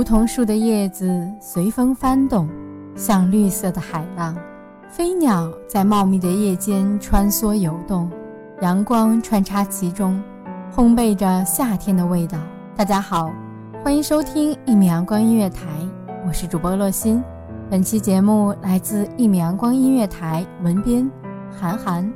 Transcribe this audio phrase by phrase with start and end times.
[0.00, 2.48] 梧桐树的叶子随风翻动，
[2.96, 4.34] 像绿色的海浪。
[4.88, 8.10] 飞鸟在茂密的叶间穿梭游动，
[8.62, 10.18] 阳光穿插其中，
[10.74, 12.38] 烘焙着夏天的味道。
[12.74, 13.30] 大家好，
[13.84, 15.66] 欢迎收听一米阳光音乐台，
[16.26, 17.22] 我是主播洛心。
[17.68, 21.10] 本期节目来自一米阳光音乐台，文编
[21.50, 22.10] 韩寒。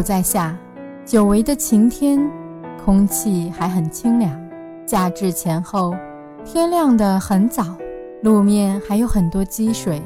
[0.00, 0.56] 不在下，
[1.04, 2.18] 久违的晴天，
[2.82, 4.34] 空气还很清凉。
[4.86, 5.94] 夏至前后，
[6.42, 7.76] 天亮得很早，
[8.22, 10.00] 路面还有很多积水，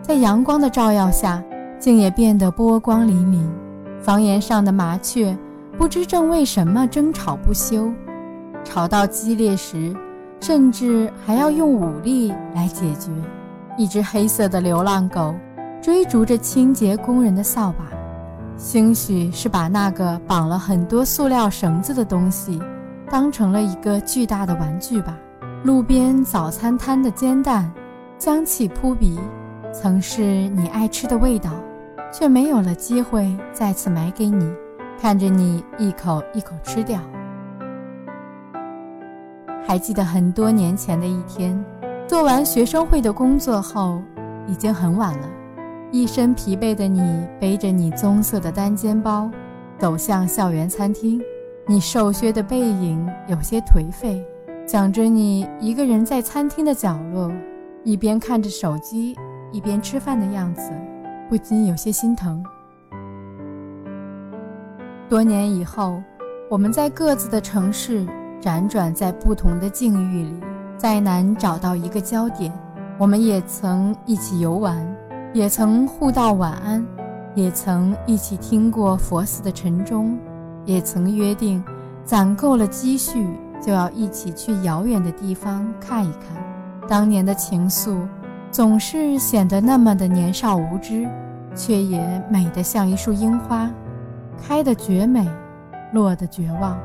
[0.00, 1.42] 在阳光的照耀下，
[1.80, 3.44] 竟也变得波光粼粼。
[4.00, 5.36] 房檐上的麻雀，
[5.76, 7.92] 不知正为什么争吵不休，
[8.62, 9.92] 吵到激烈时，
[10.40, 13.10] 甚至还要用武力来解决。
[13.76, 15.34] 一只黑色的流浪狗，
[15.82, 17.90] 追逐着清洁工人的扫把。
[18.60, 22.60] 兴许是把那个绑了很多塑料绳子的东西
[23.10, 25.16] 当成了一个巨大的玩具吧。
[25.64, 27.72] 路边早餐摊的煎蛋，
[28.18, 29.18] 香气扑鼻，
[29.72, 31.52] 曾是你爱吃的味道，
[32.12, 34.52] 却没有了机会再次买给你。
[35.00, 37.00] 看着你一口一口吃掉。
[39.66, 41.58] 还记得很多年前的一天，
[42.06, 44.02] 做完学生会的工作后，
[44.46, 45.26] 已经很晚了。
[45.92, 47.02] 一身疲惫的你，
[47.40, 49.28] 背着你棕色的单肩包，
[49.76, 51.20] 走向校园餐厅。
[51.66, 54.24] 你瘦削的背影有些颓废，
[54.66, 57.32] 想着你一个人在餐厅的角落，
[57.82, 59.16] 一边看着手机，
[59.50, 60.70] 一边吃饭的样子，
[61.28, 62.40] 不禁有些心疼。
[65.08, 66.00] 多年以后，
[66.48, 68.06] 我们在各自的城市
[68.40, 70.40] 辗转在不同的境遇里，
[70.76, 72.52] 再难找到一个焦点。
[72.96, 74.86] 我们也曾一起游玩。
[75.32, 76.84] 也曾互道晚安，
[77.36, 80.18] 也曾一起听过佛寺的晨钟，
[80.64, 81.62] 也曾约定，
[82.04, 83.28] 攒够了积蓄
[83.62, 86.42] 就要一起去遥远的地方看一看。
[86.88, 88.08] 当年的情愫，
[88.50, 91.08] 总是显得那么的年少无知，
[91.54, 93.70] 却也美得像一束樱花，
[94.36, 95.24] 开得绝美，
[95.92, 96.76] 落得绝望。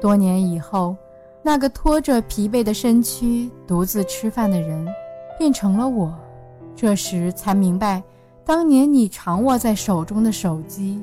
[0.00, 0.96] 多年以后，
[1.42, 4.88] 那个拖着疲惫的身躯独自吃饭的人，
[5.38, 6.18] 变成了我。
[6.74, 8.02] 这时才明白，
[8.44, 11.00] 当年你常握在手中的手机，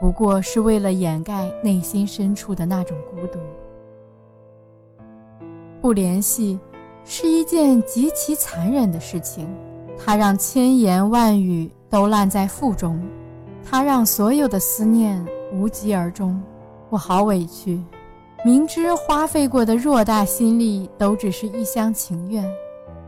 [0.00, 3.38] 不过是为了掩盖内心深处的那种孤独。
[5.80, 6.58] 不联系，
[7.04, 9.48] 是一件极其残忍的事情。
[9.98, 13.00] 它让千言万语都烂在腹中，
[13.64, 16.40] 它让所有的思念无疾而终。
[16.90, 17.82] 我好委屈，
[18.44, 22.44] 明知花费过的偌大心力都只是一厢情愿，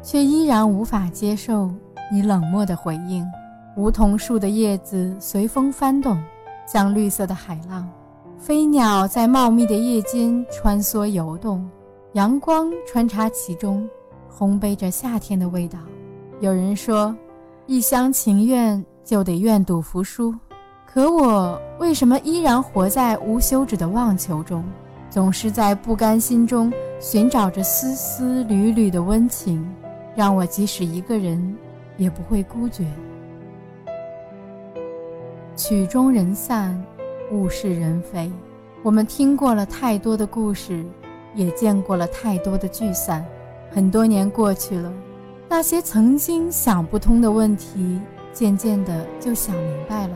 [0.02, 1.70] 却依然无法接受
[2.10, 3.26] 你冷漠的回应。
[3.76, 6.20] 梧桐树的叶子随风翻动，
[6.66, 7.88] 像绿色的海浪。
[8.36, 11.68] 飞鸟在茂密的夜间穿梭游动，
[12.12, 13.88] 阳光穿插其中，
[14.36, 15.78] 烘焙着夏天的味道。
[16.40, 17.14] 有人说，
[17.66, 20.34] 一厢情愿就得愿赌服输，
[20.86, 24.64] 可我为什么依然活在无休止的妄求中，
[25.10, 29.68] 总是在不甘心中寻找着丝丝缕缕的温情，
[30.14, 31.56] 让我即使一个人
[31.98, 32.86] 也不会孤绝。
[35.54, 36.82] 曲终人散。
[37.30, 38.32] 物是人非，
[38.82, 40.82] 我们听过了太多的故事，
[41.34, 43.22] 也见过了太多的聚散。
[43.70, 44.90] 很多年过去了，
[45.46, 48.00] 那些曾经想不通的问题，
[48.32, 50.14] 渐渐的就想明白了；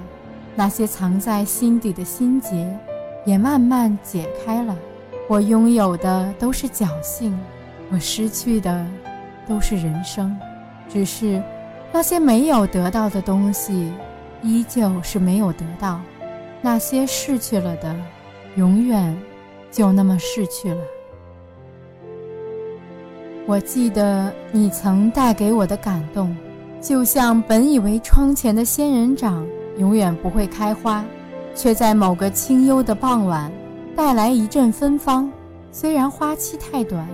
[0.54, 2.66] 那些藏在心底的心结，
[3.26, 4.74] 也慢慢解开了。
[5.28, 7.38] 我拥有的都是侥幸，
[7.90, 8.86] 我失去的
[9.46, 10.34] 都是人生。
[10.88, 11.42] 只是
[11.92, 13.92] 那些没有得到的东西，
[14.42, 16.00] 依旧是没有得到。
[16.60, 17.94] 那些逝去了的，
[18.56, 19.16] 永远
[19.70, 20.80] 就那么逝去了。
[23.46, 26.34] 我记得你曾带给我的感动，
[26.80, 29.46] 就像本以为窗前的仙人掌
[29.78, 31.04] 永远不会开花，
[31.54, 33.52] 却在某个清幽的傍晚
[33.94, 35.30] 带来一阵芬芳。
[35.72, 37.06] 虽然花期太短，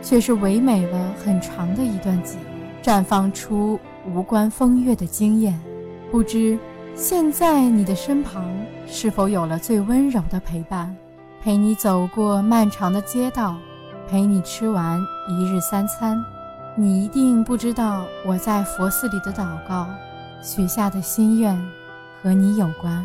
[0.00, 2.36] 却是唯美了很长的一段季，
[2.84, 3.80] 绽放出
[4.12, 5.58] 无关风月的惊艳。
[6.10, 6.58] 不知。
[6.96, 8.44] 现在你的身旁
[8.86, 10.94] 是否有了最温柔的陪伴，
[11.42, 13.56] 陪你走过漫长的街道，
[14.08, 16.16] 陪你吃完一日三餐？
[16.76, 19.88] 你一定不知道我在佛寺里的祷告，
[20.40, 21.60] 许下的心愿
[22.22, 23.04] 和你有关。